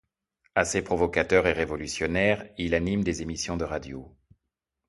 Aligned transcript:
Assez 0.55 0.81
provocateur 0.81 1.45
et 1.45 1.51
révolutionnaire, 1.51 2.49
il 2.57 2.73
anime 2.73 3.03
des 3.03 3.21
émissions 3.21 3.55
de 3.55 3.65
radio. 3.65 4.17